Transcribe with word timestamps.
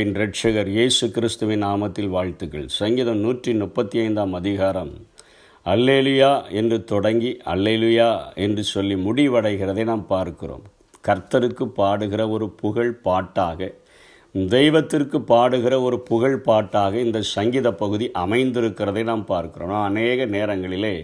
அன்பின் 0.00 0.18
ரட்சகர் 0.20 0.68
இயேசு 0.74 1.04
கிறிஸ்துவின் 1.14 1.62
நாமத்தில் 1.64 2.12
வாழ்த்துக்கள். 2.14 2.68
சங்கீதம் 2.76 3.18
நூற்றி 3.24 3.52
முப்பத்தி 3.62 3.96
ஐந்தாம் 4.04 4.34
அதிகாரம். 4.38 4.92
அல்லேலுயா 5.66 6.30
என்று 6.60 6.76
தொடங்கி 6.92 7.30
அல்லேலுயா 7.52 8.06
என்று 8.44 8.62
சொல்லி 8.70 8.96
முடிவடைகிறதை 9.06 9.84
நாம் 9.90 10.04
பார்க்கிறோம். 10.12 10.62
கர்த்தருக்கு 11.08 11.66
பாடுகிற 11.80 12.24
ஒரு 12.36 12.48
புகழ் 12.62 12.92
பாட்டாக 13.08 13.68
தெய்வத்திற்கு 14.56 15.20
பாடுகிற 15.32 15.82
ஒரு 15.88 15.98
புகழ் 16.10 16.38
பாட்டாக 16.48 16.96
இந்த 17.06 17.20
சங்கீத 17.34 17.74
பகுதி 17.82 18.08
அமைந்திருக்கிறதை 18.24 19.04
நாம் 19.10 19.26
பார்க்கிறோம். 19.34 19.76
அநேக 19.90 20.30
நேரங்களிலே 20.36 20.96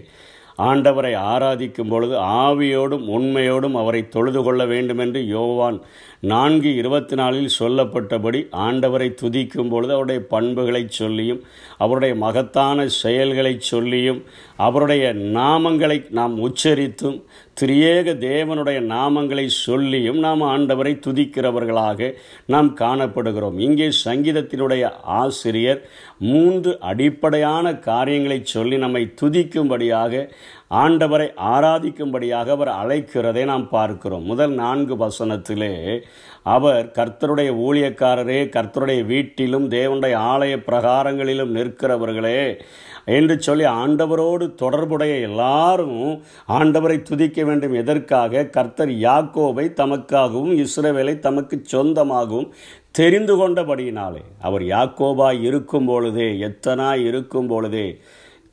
ஆண்டவரை 0.67 1.13
ஆராதிக்கும் 1.31 1.91
பொழுது 1.93 2.15
ஆவியோடும் 2.43 3.03
உண்மையோடும் 3.17 3.75
அவரை 3.81 3.99
தொழுது 4.13 4.39
கொள்ள 4.43 4.61
வேண்டும் 4.71 5.01
என்று 5.03 5.19
யோவான் 5.27 5.77
நான்கு 6.19 6.75
இருபத்தி 6.75 7.15
நாலில் 7.15 7.49
சொல்லப்பட்டபடி 7.59 8.39
ஆண்டவரை 8.51 9.09
துதிக்கும் 9.21 9.69
பொழுது 9.69 9.93
அவருடைய 9.93 10.21
பண்புகளை 10.29 10.85
சொல்லியும் 10.89 11.43
அவருடைய 11.77 12.15
மகத்தான 12.15 12.87
செயல்களை 12.87 13.59
சொல்லியும் 13.59 14.23
அவருடைய 14.57 15.13
நாமங்களை 15.13 16.09
நாம் 16.09 16.35
உச்சரித்தும் 16.47 17.23
திரியேக 17.61 18.13
தேவனுடைய 18.29 18.79
நாமங்களை 18.93 19.45
சொல்லியும் 19.47 20.19
நாம் 20.19 20.41
ஆண்டவரை 20.41 20.93
துதிக்கிறவர்களாக 21.07 22.13
நாம் 22.45 22.75
காணப்படுகிறோம். 22.75 23.57
இங்கே 23.57 23.89
சங்கீதத்தினுடைய 24.05 24.91
ஆசிரியர் 25.03 25.89
மூன்று 26.17 26.79
அடிப்படையான 26.79 27.75
காரியங்களை 27.75 28.41
சொல்லி 28.43 28.77
நம்மை 28.77 29.13
துதிக்கும்படியாக 29.21 30.29
ஆண்டவரை 30.71 31.27
ஆராதிக்கும்படியாக 31.53 32.47
அவர் 32.49 32.67
அழைக்கிறதை 32.67 33.45
நாம் 33.45 33.69
பார்க்கிறோம். 33.69 34.23
முதல் 34.23 34.51
நான்கு 34.51 34.95
வசனத்திலே 34.95 36.01
அவர் 36.43 36.87
கர்த்தருடைய 36.87 37.49
ஊழியக்காரரே 37.67 38.39
கர்த்தருடைய 38.55 39.05
வீட்டிலும் 39.05 39.69
தேவனுடைய 39.69 40.15
ஆலய 40.33 40.57
பிரகாரங்களிலும் 40.65 41.55
நிற்கிறவர்களே 41.57 42.59
என்று 43.05 43.41
சொல்லி 43.41 43.65
ஆண்டவரோடு 43.65 44.55
தொடர்புடைய 44.55 45.15
எல்லாரும் 45.15 46.21
ஆண்டவரை 46.49 47.01
துதிக்க 47.01 47.43
வேண்டும். 47.43 47.73
எதற்காக? 47.73 48.43
கர்த்தர் 48.45 48.89
யாக்கோவை 48.89 49.65
தமக்காகவும் 49.81 50.65
இஸ்ரேவேலை 50.65 51.19
தமக்கு 51.19 51.61
சொந்தமாகவும் 51.71 52.49
தெரிந்து 52.91 53.33
கொண்டபடியினாலே. 53.37 54.23
அவர் 54.41 54.61
யாக்கோபாய் 54.61 55.41
இருக்கும் 55.41 55.85
பொழுதே 55.85 56.29
எத்தனாய் 56.49 57.05
இருக்கும் 57.05 57.47
பொழுதே 57.47 58.01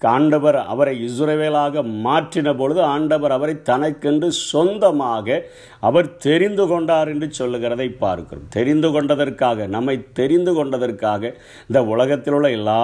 ஆண்டவர் 0.07 0.59
அவரை 0.73 0.95
இஸ்ரவேலாக 1.07 1.83
மாற்றின 2.07 2.55
பொழுது 2.57 2.83
ஆண்டவர் 2.83 3.35
அவரை 3.37 3.55
தனக்கென்று 3.71 4.29
சொந்தமாக 4.51 5.37
அவர் 5.81 6.09
தெரிந்து 6.17 6.67
கொண்டார் 6.67 7.09
என்று 7.09 7.29
சொல்லுகிறதை 7.31 7.89
பார்க்கிறோம். 8.05 8.49
தெரிந்து 8.49 8.89
கொண்டதற்காக 8.89 9.67
நம்மை 9.67 9.97
தெரிந்து 10.13 10.53
கொண்டதற்காக 10.53 11.33
இந்த 11.69 11.83
உலகத்தில் 11.85 12.33
உள்ள 12.33 12.51
எல்லா 12.51 12.83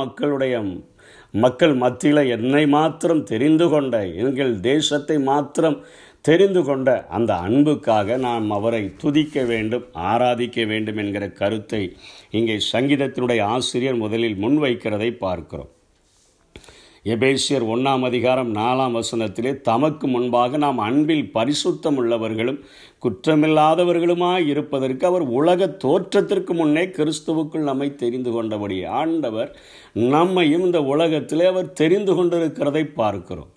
மக்களுடைய 0.00 0.62
மக்கள் 1.34 1.74
மத்தியில் 1.74 2.22
என்னை 2.28 2.66
மாத்திரம் 2.66 3.24
தெரிந்து 3.24 3.68
கொண்ட 3.68 3.94
எங்கள் 4.22 4.60
தேசத்தை 4.60 5.16
மாத்திரம் 5.30 5.78
தெரிந்து 6.20 6.62
கொண்ட 6.64 6.88
அந்த 7.08 7.32
அன்புக்காக 7.46 8.16
நாம் 8.16 8.50
அவரை 8.50 8.82
துதிக்க 8.96 9.44
வேண்டும் 9.44 9.84
ஆராதிக்க 10.12 10.66
வேண்டும் 10.66 10.96
என்கிற 10.96 11.24
கருத்தை 11.40 11.82
இங்கே 12.30 12.56
சங்கீதத்தினுடைய 12.72 13.40
ஆசிரியர் 13.56 14.02
முதலில் 14.04 14.40
முன்வைக்கிறதை 14.44 15.10
பார்க்கிறோம். 15.16 15.72
எபேசியர் 17.06 17.64
ஒன்றாம் 17.72 18.04
அதிகாரம் 18.06 18.48
நாலாம் 18.54 18.96
வசனத்திலே 18.98 19.50
தமக்கு 19.60 20.06
முன்பாக 20.06 20.56
நாம் 20.56 20.78
அன்பில் 20.78 21.26
பரிசுத்தம் 21.34 21.98
உள்ளவர்களும் 22.00 22.58
குற்றமில்லாதவர்களுமாய் 23.04 24.48
இருப்பதற்கு 24.52 25.04
அவர் 25.06 25.24
உலக 25.38 25.68
தோற்றத்திற்கு 25.84 26.54
முன்னே 26.54 26.84
கிறிஸ்துவுக்குள் 26.96 27.68
நம்மை 27.68 27.88
தெரிந்து 27.94 28.30
கொண்டபடி 28.32 28.78
ஆண்டவர் 29.00 29.50
நம்மையும் 30.14 30.64
இந்த 30.68 30.80
உலகத்திலே 30.92 31.44
அவர் 31.46 31.68
தெரிந்து 31.72 32.14
கொண்டிருக்கிறதை 32.18 32.82
பார்க்கிறோம். 33.00 33.52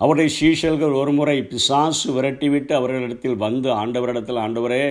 அவருடைய 0.00 0.30
சீஷல்கள் 0.40 0.94
ஒரு 1.00 1.12
முறை 1.12 1.36
பிசாசு 1.52 2.08
விரட்டிவிட்டு 2.16 2.72
அவர்களிடத்தில் 2.72 3.42
வந்து 3.46 3.70
ஆண்டவரிடத்தில் 3.80 4.40
ஆண்டவரே 4.44 4.84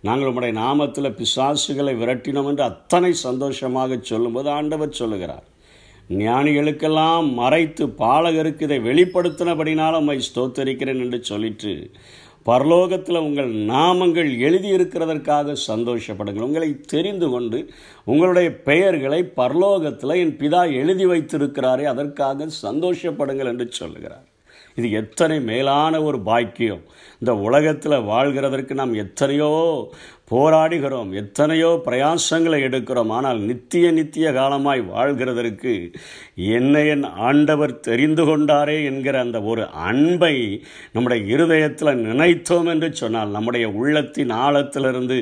நாங்கள் 0.00 0.30
உம்முடைய 0.30 0.54
நாமத்தில் 0.62 1.16
பிசாசுகளை 1.18 1.94
விரட்டினோம் 2.00 2.48
என்று 2.52 2.64
அத்தனை 2.70 3.12
சந்தோஷமாக 3.26 3.98
சொல்லும்போது 4.12 4.50
ஆண்டவர் 4.50 4.98
சொல்லுகிறார். 5.00 5.44
ஞானிகளுக்கெல்லாம் 6.10 7.32
மறைத்து 7.32 7.86
பாலகருக்கு 7.86 8.62
இதை 8.62 8.78
வெளிப்படுத்தினபடினால் 8.78 9.96
உம்மை 9.96 10.18
ஸ்தோத்தரிக்கிறேன் 10.28 11.02
என்று 11.04 11.22
சொல்லிட்டு 11.22 11.90
பரலோகத்தில் 12.46 13.18
உங்கள் 13.18 13.52
நாமங்கள் 13.54 14.28
எழுதியிருக்கிறதற்காக 14.38 15.56
சந்தோஷப்படுங்கள். 15.66 16.46
உங்களை 16.48 16.80
தெரிந்து 16.80 17.28
கொண்டு 17.28 17.70
உங்களுடைய 18.04 18.54
பெயர்களை 18.54 19.32
பரலோகத்தில் 19.36 20.16
என் 20.16 20.36
பிதா 20.36 20.72
எழுதி 20.72 21.06
வைத்திருக்கிறாரே 21.06 21.84
அதற்காக 21.84 22.46
சந்தோஷப்படுங்கள் 22.62 23.44
என்று 23.44 23.66
சொல்லுகிறார். 23.70 24.24
இது 24.78 24.88
எத்தனை 25.00 25.38
மேலான 25.50 26.02
ஒரு 26.08 26.18
பாக்கியம். 26.28 26.82
இந்த 27.20 27.32
உலகத்தில் 27.46 28.04
வாழ்கிறதற்கு 28.12 28.74
நாம் 28.80 28.94
எத்தனையோ 29.04 29.50
போராடுகிறோம் 30.30 31.10
எத்தனையோ 31.20 31.68
பிரயாசங்களை 31.86 32.58
எடுக்கிறோம். 32.68 33.10
ஆனால் 33.18 33.40
நித்திய 33.48 33.90
நித்திய 33.98 34.32
காலமாய் 34.32 34.82
வாழ்கிறதற்கு 34.94 35.74
என்னை 36.56 36.82
என் 36.94 37.06
ஆண்டவர் 37.28 37.74
தெரிந்து 37.88 38.24
கொண்டாரே 38.24 38.76
என்கிற 38.90 39.18
அந்த 39.20 39.40
ஒரு 39.52 39.64
அன்பை 39.90 40.34
நம்முடைய 40.92 41.22
இருதயத்தில் 41.34 42.02
நினைத்தோம் 42.08 42.70
என்று 42.74 42.90
சொன்னால் 43.02 43.34
நம்முடைய 43.36 43.68
உள்ளத்தின் 43.80 44.34
ஆழத்திலிருந்து 44.46 45.18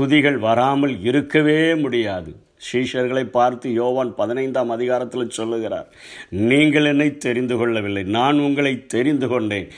துதிகள் 0.00 0.38
வராமல் 0.48 0.94
இருக்கவே 1.10 1.58
முடியாது. 1.84 2.32
சீஷர்களை 2.66 3.24
பார்த்து 3.36 3.72
யோவான் 3.72 4.10
பதினைந்தாம் 4.20 4.70
அதிகாரத்தில் 4.76 5.34
சொல்லுகிறார் 5.38 5.88
நீங்கள் 6.50 6.88
என்னை 6.92 7.08
தெரிந்து 7.26 7.56
கொள்ளவில்லை. 7.56 8.02
நான் 8.18 8.38
உங்களை 8.46 8.72
தெரிந்து 8.94 9.28
கொண்டேன். 9.28 9.68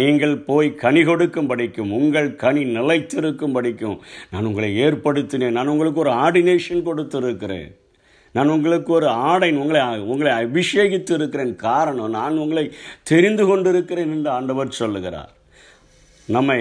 நீங்கள் 0.00 0.36
போய் 0.50 0.70
கனி 0.84 1.02
கொடுக்கும் 1.10 1.50
படிக்கும் 1.52 1.92
உங்கள் 2.00 2.30
கனி 2.44 2.64
நிலைத்திருக்கும் 2.76 3.56
படிக்கும் 3.58 3.98
நான் 4.30 4.48
உங்களை 4.50 4.70
ஏற்படுத்தினேன். 4.86 5.56
நான் 5.58 5.72
உங்களுக்கு 5.74 6.04
ஒரு 6.06 6.14
ஆர்டினேஷன் 6.24 6.86
கொடுத்துருக்கிறேன். 6.88 7.68
நான் 8.36 8.52
உங்களுக்கு 8.54 8.90
ஒரு 8.92 9.08
ஆடை 9.08 9.50
உங்களை 9.62 9.80
உங்களை 10.12 10.32
அபிஷேகித்து 10.42 11.12
இருக்கிறேன் 11.18 11.52
காரணம் 11.66 12.16
நான் 12.18 12.40
உங்களை 12.44 12.64
தெரிந்து 13.10 13.46
கொண்டிருக்கிறேன் 13.46 14.12
என்று 14.16 14.30
ஆண்டவர் 14.30 14.78
சொல்லுகிறார். 14.80 15.32
நம்மை 16.28 16.60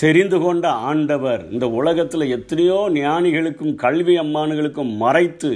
தெரிந்து 0.00 0.38
கொண்ட 0.40 0.66
ஆண்டவர் 0.90 1.42
இந்த 1.50 1.66
உலகத்தில் 1.70 2.24
எத்தனையோ 2.36 2.78
ஞானிகளுக்கும் 2.94 3.74
கல்வி 3.74 4.14
அம்மானுகளுக்கும் 4.18 4.92
மறைத்து 4.96 5.50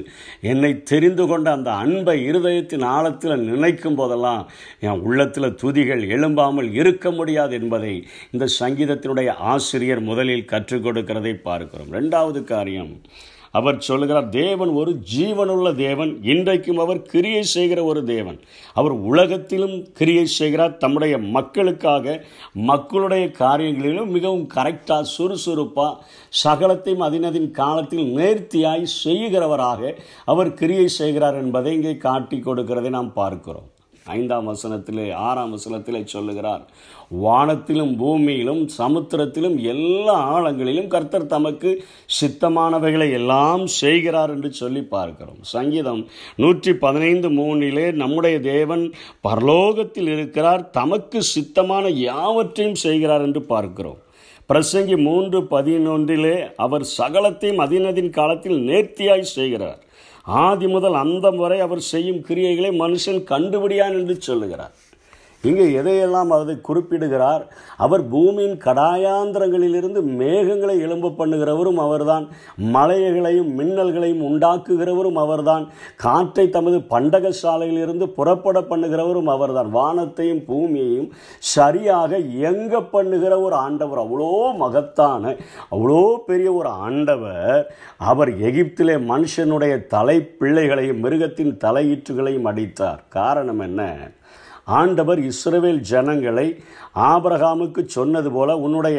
என்னை 0.52 0.70
தெரிந்து 0.82 1.24
கொண்ட 1.26 1.46
அந்த 1.50 1.70
அன்பை 1.84 2.16
இருதயத்தின் 2.30 2.84
ஆழத்தில் 2.86 3.44
நினைக்கும் 3.50 3.94
போதெல்லாம் 3.94 4.42
என் 4.80 5.04
உள்ளத்தில் 5.06 5.56
துதிகள் 5.62 6.02
எழும்பாமல் 6.08 6.70
இருக்க 6.72 7.10
முடியாது 7.10 7.54
என்பதை 7.60 7.94
இந்த 8.30 8.48
சங்கீதத்தினுடைய 8.60 9.30
ஆசிரியர் 9.52 10.02
முதலில் 10.10 10.50
கற்றுக் 10.54 10.84
கொடுக்கிறதை 10.86 11.34
பார்க்கிறோம். 11.42 11.92
ரெண்டாவது 11.92 12.42
காரியம் 12.44 12.92
அவர் 13.58 13.78
சொல்லுகிறார் 13.88 14.28
தேவன் 14.36 14.72
ஒரு 14.80 14.92
ஜீவனுள்ள 15.12 15.68
தேவன் 15.82 16.12
இன்றைக்கும் 16.32 16.80
அவர் 16.84 17.00
கிரியை 17.12 17.42
செய்கிற 17.54 17.80
ஒரு 17.90 18.00
தேவன். 18.12 18.38
அவர் 18.78 18.94
உலகத்திலும் 19.10 19.76
கிரியை 19.98 20.24
செய்கிறார் 20.38 20.76
தம்முடைய 20.76 21.14
மக்களுக்காக 21.36 22.16
மக்களுடைய 22.70 23.26
காரியங்களிலும் 23.42 24.14
மிகவும் 24.16 24.46
கரெக்டாக 24.56 25.10
சுறுசுறுப்பாக 25.16 26.00
சகலத்தையும் 26.44 27.06
அதினதின் 27.08 27.50
காலத்தில் 27.60 28.06
நேர்த்தியாய் 28.18 28.92
செய்கிறவராக 29.04 29.94
அவர் 30.32 30.56
கிரியை 30.62 30.88
செய்கிறார் 31.00 31.38
என்பதை 31.44 31.72
இங்கே 31.78 31.96
காட்டி 32.08 32.38
கொடுக்கிறதை 32.40 32.92
நாம் 32.98 33.12
பார்க்கிறோம். 33.22 33.68
ஐந்தாம் 34.06 34.48
வசனத்திலே 34.48 35.12
ஆறாம் 35.14 35.52
வசனத்திலே 35.56 36.04
சொல்லுகிறார் 36.04 36.64
வானத்திலும் 37.22 37.92
பூமியிலும் 38.00 38.68
சமுத்திரத்திலும் 38.78 39.56
எல்லா 39.72 40.16
ஆழங்களிலும் 40.34 40.86
கர்த்தர் 40.86 41.26
தமக்கு 41.26 41.70
சித்தமானவைகளை 42.20 43.12
எல்லாம் 43.12 43.66
செய்கிறார் 43.66 44.30
என்று 44.30 44.52
சொல்லி 44.52 44.82
பார்க்கிறோம். 44.82 45.40
சங்கீதம் 45.40 46.06
நூற்றி 46.36 46.74
பதினைந்து 46.74 47.30
மூணிலே 47.30 47.92
நம்முடைய 47.92 48.40
தேவன் 48.40 48.92
பரலோகத்தில் 49.28 50.10
இருக்கிறார் 50.16 50.70
தமக்கு 50.70 51.20
சித்தமான 51.34 51.88
யாவற்றையும் 51.88 52.74
செய்கிறார் 52.74 53.22
என்று 53.22 53.42
பார்க்கிறோம். 53.42 54.00
பிரசங்கி 54.48 54.96
மூன்று 55.02 55.40
பதினொன்றிலே 55.40 56.36
அவர் 56.56 56.84
சகலத்தையும் 56.98 57.62
அதினதின் 57.66 58.10
காலத்தில் 58.10 58.58
நேர்த்தியாய் 58.68 59.32
செய்கிறார். 59.36 59.80
ஆதி 60.26 60.66
முதல் 60.66 60.94
அந்தம் 60.94 61.36
வரை 61.36 61.60
அவர் 61.60 61.80
செய்யும் 61.80 62.20
கிரியைகளை 62.28 62.70
மனுஷன் 62.78 63.20
கண்டுபிடியான் 63.30 63.96
என்று 63.98 64.14
சொல்லுகிறார். 64.20 64.72
இங்கே 65.44 65.66
எதையெல்லாம் 65.80 66.30
அது 66.36 66.60
குறிப்பிடுகிறார்? 66.60 67.42
அவர் 67.76 68.02
பூமியின் 68.08 68.56
கடாயாந்திரங்களிலிருந்து 68.66 70.00
மேகங்களை 70.20 70.76
எழும்ப 70.86 71.12
பண்ணுகிறவரும் 71.18 71.80
அவர்தான். 71.86 72.26
மலைகளையும் 72.76 73.50
மின்னல்களையும் 73.58 74.24
உண்டாக்குகிறவரும் 74.28 75.20
அவர்தான். 75.24 75.64
காற்றை 75.96 76.46
தமது 76.50 76.80
பண்டக 76.92 77.32
சாலையிலிருந்து 77.42 78.08
புறப்பட 78.18 78.60
பண்ணுகிறவரும் 78.60 79.30
அவர்தான். 79.36 79.70
வானத்தையும் 79.70 80.42
பூமியையும் 80.48 81.10
சரியாக 81.54 82.18
இயங்க 82.18 82.82
பண்ணுகிற 82.94 83.32
ஒரு 83.40 83.54
ஆண்டவர் 83.54 84.02
அவ்வளோ 84.04 84.32
மகத்தான 84.62 85.36
அவ்வளோ 85.70 86.02
பெரிய 86.26 86.52
ஒரு 86.52 86.68
ஆண்டவர். 86.88 87.70
அவர் 88.10 88.30
எகிப்திலே 88.48 88.96
மனுஷனுடைய 89.12 89.86
தலை 89.86 90.16
பிள்ளைகளையும் 90.40 91.02
மிருகத்தின் 91.04 91.56
தலையீற்றுகளையும் 91.64 92.48
அடித்தார். 92.50 93.02
காரணம் 93.08 93.60
என்ன? 93.60 93.82
ஆண்டவர் 94.66 95.20
இஸ்ரவேல் 95.30 95.80
ஜனங்களை 95.92 96.46
ஆபிரகாமுக்கு 96.94 97.82
சொன்னது 97.86 98.30
போல 98.32 98.56
உன்னுடைய 98.56 98.98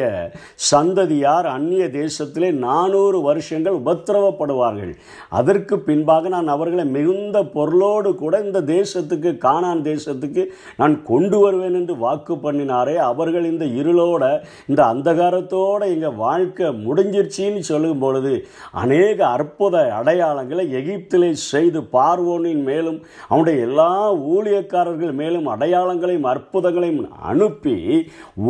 சந்ததியார் 0.70 1.46
அந்நிய 1.46 1.84
தேசத்திலே 1.86 2.48
நானூறு 2.52 3.22
வருஷங்கள் 3.22 3.78
உபத்திரவப்படுவார்கள். 3.80 4.92
அதற்கு 5.28 5.78
பின்பாக 5.78 6.28
நான் 6.28 6.48
அவர்களை 6.48 6.84
மிகுந்த 6.84 7.42
பொருளோடு 7.44 8.14
கூட 8.14 8.40
இந்த 8.40 8.60
தேசத்துக்கு 8.60 9.38
காணான் 9.38 9.82
தேசத்துக்கு 9.82 10.44
நான் 10.76 11.02
கொண்டு 11.02 11.38
வருவேன் 11.38 11.74
என்று 11.74 11.96
வாக்கு 11.96 12.34
பண்ணினாரே. 12.34 12.96
அவர்கள் 13.10 13.44
இந்த 13.44 13.64
இருளோட 13.64 14.24
இந்த 14.66 14.82
அந்தகாரத்தோடு 14.84 15.88
எங்கள் 15.94 16.14
வாழ்க்கை 16.14 16.68
முடிஞ்சிருச்சின்னு 16.86 17.58
சொல்லும் 17.58 17.98
பொழுது 17.98 18.34
அநேக 18.72 19.26
அற்புத 19.26 19.76
அடையாளங்களை 20.00 20.66
எகிப்திலே 20.82 21.32
செய்து 21.32 21.82
பார்வோனின் 21.96 22.62
மேலும் 22.62 23.00
அவனுடைய 23.28 23.58
எல்லா 23.60 23.90
ஊழியக்காரர்கள் 24.14 25.12
மேலும் 25.12 25.48
அடையாளங்களையும் 25.56 26.28
அற்புதங்களையும் 26.32 27.00
அனுப்பி 27.22 27.74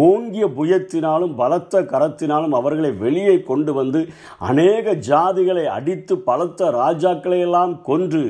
ஓங்கிய 0.07 0.47
புயத்தினாலும் 0.57 1.35
பலத்த 1.35 1.83
கரத்தினாலும் 1.83 2.55
அவர்களை 2.55 2.91
வெளியே 2.97 3.43
கொண்டு 3.43 3.73
வந்து 3.73 4.01
அநேக 4.39 4.95
ஜாதிகளை 5.09 5.65
அடித்து 5.77 6.17
பலத்த 6.19 6.71
ராஜாக்களை 6.71 7.41
எல்லாம் 7.41 7.83
கொன்று 7.83 8.23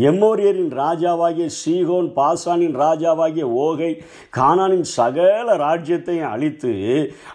எமோரியரின் 0.00 0.72
ராஜாவாகிய 0.76 1.48
சீகோன் 1.60 2.10
பாசானின் 2.16 2.76
ராஜாவாகிய 2.76 3.46
ஓகை 3.64 3.90
கானானின் 4.36 4.86
சகல 4.96 5.56
ராஜ்யத்தையும் 5.56 6.30
அழித்து 6.30 6.72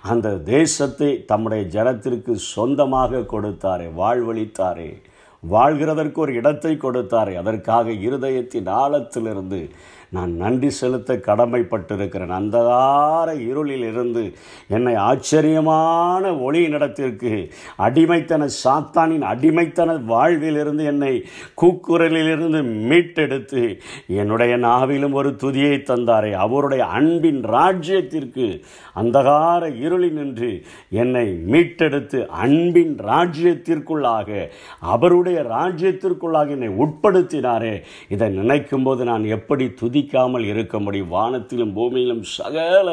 அந்த 0.01 0.37
தேசத்தை 0.45 1.11
தம்முடைய 1.25 1.63
ஜனத்திற்கு 1.71 2.33
சொந்தமாக 2.53 3.25
கொடுத்தாரே 3.33 3.89
வாழ்வழித்தாரே 3.97 4.89
வாழ்கிறதற்கு 5.43 6.17
ஒரு 6.17 6.33
இடத்தை 6.33 6.71
கொடுத்தாரே. 6.75 7.33
அதற்காக 7.35 7.91
இருதயத்தின் 7.91 8.69
ஆழத்திலிருந்து 8.77 9.59
நான் 10.09 10.33
நன்றி 10.35 10.69
செலுத்த 10.69 11.13
கடமைப்பட்டிருக்கிறேன். 11.13 12.33
அந்தகார 12.39 13.47
இருளில் 13.47 13.85
இருந்து 13.91 14.33
என்னை 14.67 14.95
ஆச்சரியமான 14.95 16.37
ஒளி 16.37 16.67
நடத்திற்கு. 16.67 17.51
அடிமைத்தன 17.77 18.49
சாத்தானின் 18.63 19.25
அடிமைத்தன 19.33 20.03
வாழ்விலிருந்து 20.03 20.83
என்னை 20.83 21.25
கூக்குரலிலிருந்து 21.61 22.61
மீட்டெடுத்து 22.89 23.79
என்னுடைய 24.07 24.57
நாவிலும் 24.57 25.11
ஒரு 25.11 25.29
துதியை 25.29 25.75
தந்தாரே. 25.81 26.31
அவருடைய 26.31 26.85
அன்பின் 26.85 27.41
ராஜ்யத்திற்கு 27.43 28.61
அந்தகார 28.95 29.63
இருளில் 29.79 30.13
நின்று 30.13 30.63
என்னை 30.89 31.25
மீட்டெடுத்து 31.51 32.25
அன்பின் 32.25 32.95
ராஜ்யத்திற்குள்ளாக 32.97 34.47
அவருடைய 34.79 35.39
ராஜ்யத்திற்குள்ளாக 35.41 36.49
என்னை 36.49 36.69
உட்படுத்தினாரே. 36.83 37.81
இதை 38.09 38.29
நினைக்கும் 38.29 38.83
போது 38.83 39.03
நான் 39.03 39.23
எப்படி 39.23 39.65
துதி 39.69 39.96
இருக்க 40.51 40.79
முடியும். 40.79 41.13
வானத்திலும் 41.15 41.73
பூமியிலும் 41.77 42.23
சகல 42.37 42.87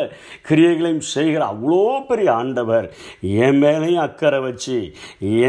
கிரியைகளையும் 0.48 1.04
செய்கிற 1.14 1.42
அவ்வளோ 1.54 1.82
பெரிய 2.08 2.32
ஆண்டவர் 2.32 2.86
என் 3.20 3.60
மேலையும் 3.62 4.04
அக்கறை 4.06 4.40
வச்சு 4.40 4.78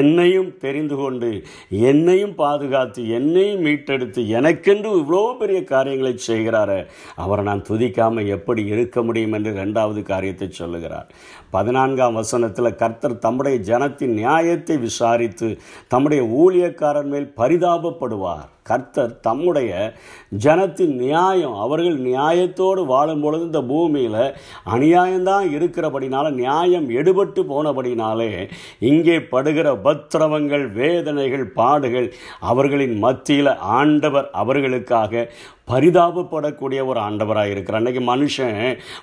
என்னையும் 0.02 0.58
தெரிந்து 0.58 0.96
கொண்டு 0.96 1.30
என்னையும் 1.70 2.36
பாதுகாத்து 2.36 3.10
என்னையும் 3.10 3.64
மீட்டெடுத்து 3.66 4.28
எனக்கென்று 4.28 4.92
இவ்வளோ 5.02 5.38
பெரிய 5.38 5.64
காரியங்களை 5.64 6.14
செய்கிறாரு 6.28 6.80
அவரை 7.16 7.46
நான் 7.46 7.68
துதிக்காமல் 7.70 8.32
எப்படி 8.38 8.66
இருக்க 8.66 9.04
முடியும் 9.04 9.32
என்று 9.32 9.52
ரெண்டாவது 9.64 10.02
காரியத்தை 10.02 10.50
சொல்லுகிறார். 10.52 11.10
பதினான்காம் 11.50 12.18
வசனத்தில் 12.20 12.78
கர்த்தர் 12.82 13.24
தம்முடைய 13.26 13.58
ஜனத்தின் 13.72 14.14
நியாயத்தை 14.22 14.78
விசாரித்து 14.78 15.48
தம்முடைய 15.88 16.24
ஊழியக்காரன் 16.42 17.12
மேல் 17.14 17.34
பரிதாபப்படுவார். 17.38 18.50
கர்த்தர் 18.64 19.20
தம்முடைய 19.20 19.72
ஜனத்தின் 20.44 20.96
நியாயம் 21.02 21.45
அவர்கள் 21.60 21.98
நியாயத்தோடு 22.00 22.82
வாழும் 22.86 23.22
பொழுது 23.22 23.44
இந்த 23.46 23.62
பூமியில் 23.62 24.22
அநியாயம்தான் 24.70 25.48
இருக்கிறபடினால 25.52 26.32
நியாயம் 26.34 26.88
எடுபட்டு 26.90 27.42
போனபடினாலே 27.50 28.30
இங்கே 28.86 29.18
படுகிற 29.26 29.68
பத்திரவங்கள் 29.80 30.66
வேதனைகள் 30.72 31.46
பாடுகள் 31.54 32.08
அவர்களின் 32.46 32.96
மத்தியில் 33.00 33.54
ஆண்டவர் 33.76 34.30
அவர்களுக்காக 34.34 35.30
பரிதாபப்படக்கூடிய 35.68 36.80
ஒரு 36.90 37.00
ஆண்டவராக 37.06 37.54
இருக்கிறார். 37.54 37.82
அன்றைக்கி 37.82 38.02
மனுஷன் 38.10 38.58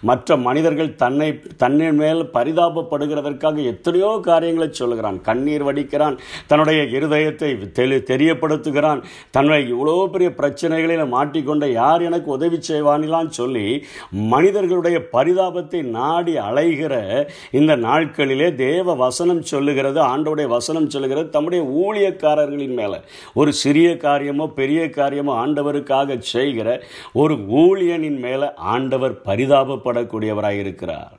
மற்ற 0.09 0.37
மனிதர்கள் 0.47 0.91
தன்னை 1.03 1.29
தன்னை 1.63 1.89
மேல் 2.01 2.23
பரிதாபப்படுகிறதற்காக 2.37 3.65
எத்தனையோ 3.73 4.11
காரியங்களை 4.29 4.69
சொல்லுகிறான். 4.81 5.19
கண்ணீர் 5.29 5.65
வடிக்கிறான் 5.69 6.17
தன்னுடைய 6.51 6.83
இருதயத்தை 6.99 7.51
தெளி 7.79 7.99
தெரியப்படுத்துகிறான் 8.13 9.01
தன்னை 9.37 9.59
இவ்வளோ 9.73 9.97
பெரிய 10.15 10.31
பிரச்சனைகளில் 10.41 11.13
மாட்டிக்கொண்ட 11.17 11.67
யார் 11.73 12.07
எனக்கு 12.09 12.31
உதவி 12.37 12.61
செய்வானிலாம் 12.71 13.33
சொல்லி 13.41 13.67
மனிதர்களுடைய 14.35 14.99
பரிதாபத்தை 15.17 15.83
நாடி 15.99 16.37
அலைகிற 16.49 16.95
இந்த 17.61 17.73
நாட்களிலே 17.87 18.49
தேவ 18.65 18.97
வசனம் 19.05 19.43
சொல்லுகிறது 19.53 20.01
ஆண்டோடைய 20.13 20.49
வசனம் 20.57 20.91
சொல்லுகிறது. 20.95 21.29
தம்முடைய 21.37 21.63
ஊழியக்காரர்களின் 21.83 22.79
மேலே 22.81 23.01
ஒரு 23.41 23.51
சிறிய 23.63 23.91
காரியமோ 24.07 24.47
பெரிய 24.61 24.81
காரியமோ 25.01 25.35
ஆண்டவருக்காக 25.45 26.19
செய் 26.33 26.51
செய்கிற 26.53 26.71
ஒரு 27.15 27.35
ஊழியனின் 27.57 28.19
மேலே 28.19 28.49
ஆண்டவர் 28.75 29.17
பரிதாபப்படக்கூடியவராக 29.27 30.63
இருக்கிறார் 30.63 31.13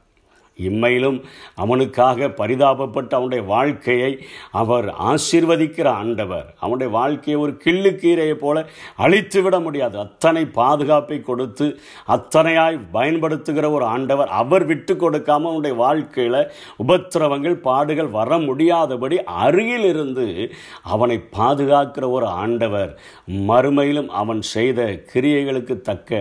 இம்மையிலும் 0.58 1.24
அவனுக்காக 1.56 2.28
பரிதாபப்பட்டு 2.28 3.14
அவனுடைய 3.14 3.44
வாழ்க்கையை 3.44 4.12
அவர் 4.52 4.88
ஆசீர்வதிக்கிற 5.12 5.88
ஆண்டவர். 5.88 6.54
அவனுடைய 6.60 6.94
வாழ்க்கையை 6.94 7.42
ஒரு 7.42 7.54
கிள்ளுக்கீரையை 7.66 8.34
போல 8.34 8.66
அழித்து 8.96 9.42
விட 9.42 9.60
முடியாது. 9.60 10.00
அத்தனை 10.00 10.46
பாதுகாப்பை 10.46 11.22
கொடுத்து 11.22 11.80
அத்தனையாய் 12.08 12.80
பயன்படுத்துகிற 12.92 13.72
ஒரு 13.72 13.86
ஆண்டவர் 13.86 14.28
அவர் 14.28 14.66
விட்டு 14.66 14.96
கொடுக்காமல் 14.96 15.52
அவனுடைய 15.52 15.78
வாழ்க்கையில் 15.78 16.52
உபத்திரவங்கள் 16.88 17.58
பாடுகள் 17.68 18.10
வர 18.20 18.38
முடியாதபடி 18.38 19.24
அருகில் 19.24 19.86
இருந்து 19.86 20.54
அவனை 20.84 21.20
பாதுகாக்கிற 21.40 22.10
ஒரு 22.10 22.26
ஆண்டவர். 22.26 22.92
மறுமையிலும் 23.28 24.08
அவன் 24.08 24.42
செய்த 24.42 24.82
கிரியைகளுக்கு 25.14 25.82
தக்க 25.82 26.12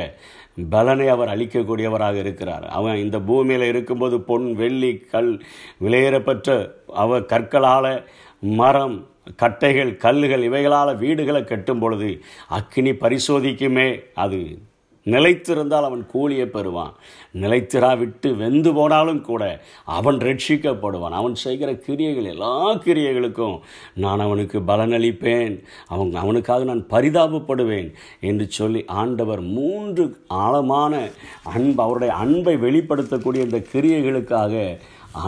பலனை 0.70 1.08
அவர் 1.08 1.28
அளிக்கக்கூடியவராக 1.28 2.14
இருக்கிறார். 2.14 2.66
அவன் 2.68 2.96
இந்த 2.96 3.20
பூமியில் 3.20 3.62
இருக்கும்போது 3.62 4.20
பொன் 4.20 4.54
வெள்ளி 4.54 4.98
கல் 4.98 5.42
விலையேறப்பெற்ற 5.80 6.72
அவர் 6.86 7.24
கற்களால் 7.26 8.06
மரம் 8.40 9.08
கட்டைகள் 9.42 9.96
கல்லுகள் 9.96 10.42
இவைகளால் 10.42 10.96
வீடுகளை 10.96 11.44
கட்டும் 11.44 11.78
பொழுது 11.78 12.22
அக்கினி 12.48 12.90
பரிசோதிக்குமே. 12.90 14.02
அது 14.14 14.58
நிலைத்திருந்தால் 15.04 15.88
அவன் 15.88 16.06
கூலியை 16.06 16.46
பெறுவான். 16.46 16.92
நிலைத்திரா 17.34 17.98
விட்டு 17.98 18.34
வெந்து 18.34 18.74
போனாலும் 18.74 19.20
கூட 19.20 19.62
அவன் 19.84 20.16
ரட்சிக்கப்படுவான். 20.16 21.18
அவன் 21.20 21.34
செய்கிற 21.34 21.74
கிரியைகள் 21.74 22.24
எல்லா 22.24 22.74
கிரியைகளுக்கும் 22.74 23.60
நான் 23.94 24.20
அவனுக்கு 24.20 24.60
பலனளிப்பேன். 24.60 25.64
அவன் 25.86 26.14
அவனுக்காக 26.14 26.64
நான் 26.64 26.86
பரிதாபப்படுவேன் 26.90 27.92
என்று 28.20 28.46
சொல்லி 28.48 28.84
ஆண்டவர் 28.86 29.40
மூன்று 29.40 30.16
ஆழமான 30.28 31.08
அன்பு 31.42 31.82
அவருடைய 31.82 32.14
அன்பை 32.14 32.54
வெளிப்படுத்தக்கூடிய 32.54 33.36
இந்த 33.36 33.62
கிரியைகளுக்காக 33.72 34.78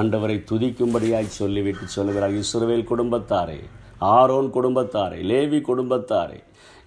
ஆண்டவரை 0.00 0.36
துதிக்கும்படியாய் 0.50 1.36
சொல்லிவிட்டு 1.40 1.86
சொல்லுகிறார். 1.86 2.32
இஸ்ரவேல் 2.32 2.90
குடும்பத்தாரே 2.90 3.60
ஆரோன் 3.98 4.48
குடும்பத்தாரே 4.54 5.18
லேவி 5.30 5.60
குடும்பத்தாரே 5.60 6.38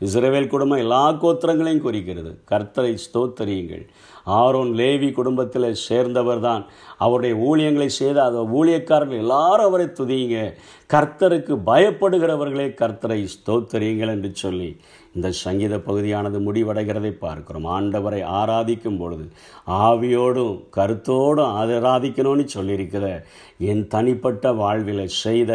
இஸ்ரவேல் 0.02 0.48
குடும்பம் 0.48 0.78
எல்லா 0.78 1.12
கோத்திரங்களையும் 1.12 1.86
குறிக்கிறது. 1.88 2.40
கர்த்தரை 2.52 2.98
ஸ்தோத்தரியுங்கள். 3.06 3.86
ஆரோன் 4.24 4.74
லேவி 4.74 5.12
குடும்பத்தில் 5.12 5.74
சேர்ந்தவர் 5.74 6.40
தான் 6.40 6.66
அவருடைய 6.98 7.36
ஊழியங்களை 7.36 7.86
செய்த 7.86 8.24
அந்த 8.24 8.42
ஊழியக்காரர்கள் 8.58 9.24
எல்லாரும் 9.26 9.66
அவரை 9.66 9.86
துதியுங்க. 9.86 10.54
கர்த்தருக்கு 10.94 11.54
பயப்படுகிறவர்களே 11.66 12.68
கர்த்தரை 12.82 13.28
ஸ்தோத்தரியுங்கள் 13.36 14.14
என்று 14.16 14.32
சொல்லி 14.34 14.78
இந்த 15.18 15.32
சங்கீத 15.44 15.76
பகுதியானது 15.80 16.40
முடிவடைகிறதை 16.48 17.12
பார்க்கிறோம். 17.26 17.68
ஆண்டவரை 17.76 18.22
ஆராதிக்கும் 18.40 19.00
பொழுது 19.00 19.26
ஆவியோடும் 19.84 20.56
கருத்தோடும் 20.78 21.54
ஆராதிக்கணும்னு 21.62 22.46
சொல்லியிருக்கிற 22.56 23.06
என் 23.72 23.84
தனிப்பட்ட 23.88 24.52
வாழ்வில் 24.62 25.04
செய்த 25.08 25.52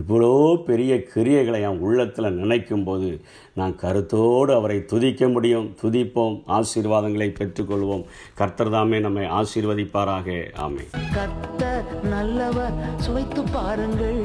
இவ்வளோ 0.00 0.32
பெரிய 0.68 0.92
கிரியைகளை 1.14 1.60
என் 1.68 1.82
உள்ளத்தில் 1.88 2.38
நினைக்கும் 2.40 2.84
போது 2.84 3.10
நான் 3.54 3.74
கருத்தோடு 3.76 4.52
அவரை 4.54 4.78
துதிக்க 4.84 5.28
முடியும். 5.28 5.68
துதிப்போம். 5.82 6.36
ஆசீர்வாதங்களை 6.48 7.28
பெற்றுக்கொள்வோம். 7.40 8.04
கர்த்தர் 8.34 8.70
தாமே 8.70 9.00
நம்மை 9.00 9.26
ஆசீர்வதிப்பாராக. 9.40 10.38
ஆமை 10.56 10.84
கர்த்தர் 11.14 11.90
நல்லவர். 12.14 12.74
சுவைத்து 12.96 13.44
பாருங்கள். 13.52 14.22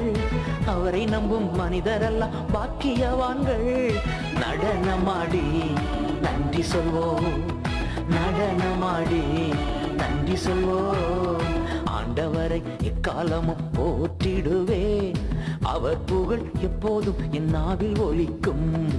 அவரை 0.70 1.06
நம்பும் 1.06 1.60
மனிதரெல்லாம் 1.60 2.30
பாக்கியவான்கள். 2.54 3.94
நடனமாடி 4.36 5.74
நன்றி 6.22 6.64
சொல்வோம். 6.72 7.44
நடனமாடி 8.10 9.54
நன்றி 9.98 10.34
சொல்வோம். 10.34 11.42
ஆண்டவரை 11.86 12.62
எக்காலமும் 12.84 13.64
போற்றிடுவேன். 13.74 15.16
அவர் 15.64 16.04
புகழ் 16.06 16.52
எப்போதும் 16.62 17.16
என் 17.32 17.50
நாவில் 17.50 18.00
ஒலிக்கும். 18.00 18.94